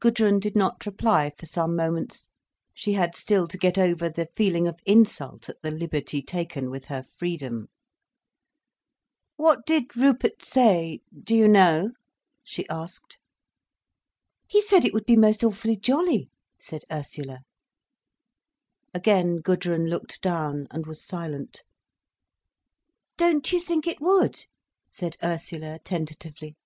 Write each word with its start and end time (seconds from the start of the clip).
Gudrun 0.00 0.38
did 0.38 0.54
not 0.54 0.84
reply 0.84 1.30
for 1.38 1.46
some 1.46 1.74
moments. 1.74 2.28
She 2.74 2.92
had 2.92 3.16
still 3.16 3.48
to 3.48 3.56
get 3.56 3.78
over 3.78 4.10
the 4.10 4.28
feeling 4.36 4.68
of 4.68 4.78
insult 4.84 5.48
at 5.48 5.62
the 5.62 5.70
liberty 5.70 6.20
taken 6.20 6.68
with 6.68 6.84
her 6.92 7.02
freedom. 7.02 7.68
"What 9.36 9.64
did 9.64 9.96
Rupert 9.96 10.44
say—do 10.44 11.34
you 11.34 11.48
know?" 11.48 11.92
she 12.44 12.68
asked. 12.68 13.16
"He 14.46 14.60
said 14.60 14.84
it 14.84 14.92
would 14.92 15.06
be 15.06 15.16
most 15.16 15.42
awfully 15.42 15.76
jolly," 15.76 16.28
said 16.60 16.82
Ursula. 16.92 17.38
Again 18.92 19.36
Gudrun 19.38 19.86
looked 19.86 20.20
down, 20.20 20.66
and 20.70 20.84
was 20.86 21.02
silent. 21.02 21.62
"Don't 23.16 23.50
you 23.50 23.58
think 23.58 23.86
it 23.86 24.02
would?" 24.02 24.38
said 24.90 25.16
Ursula, 25.24 25.78
tentatively. 25.78 26.56